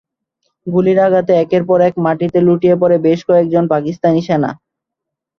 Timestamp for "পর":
1.69-1.79